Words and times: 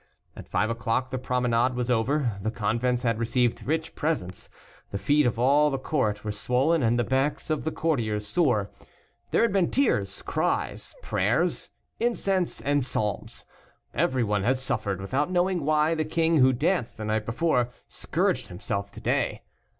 At 0.35 0.47
five 0.49 0.71
o'clock 0.71 1.11
the 1.11 1.19
promenade 1.19 1.75
was 1.75 1.91
over, 1.91 2.39
the 2.41 2.49
convents 2.49 3.03
had 3.03 3.19
received 3.19 3.67
rich 3.67 3.93
presents, 3.93 4.49
the 4.89 4.97
feet 4.97 5.27
of 5.27 5.37
all 5.37 5.69
the 5.69 5.77
court 5.77 6.23
were 6.23 6.31
swollen, 6.31 6.81
and 6.81 6.97
the 6.97 7.03
backs 7.03 7.51
of 7.51 7.65
the 7.65 7.71
courtiers 7.71 8.25
sore. 8.25 8.71
There 9.29 9.43
had 9.43 9.53
been 9.53 9.69
tears, 9.69 10.23
cries, 10.23 10.95
prayers, 11.03 11.69
incense, 11.99 12.61
and 12.61 12.83
psalms. 12.83 13.45
Everyone 13.93 14.41
had 14.41 14.57
suffered, 14.57 14.99
without 14.99 15.29
knowing 15.29 15.65
why 15.65 15.93
the 15.93 16.03
king, 16.03 16.37
who 16.37 16.51
danced 16.51 16.97
the 16.97 17.05
night 17.05 17.27
before, 17.27 17.69
scourged 17.87 18.47
himself 18.47 18.91
to 18.93 18.99
day. 19.01 19.43